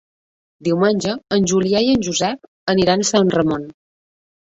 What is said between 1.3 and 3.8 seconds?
en Julià i en Josep aniran a Sant Ramon.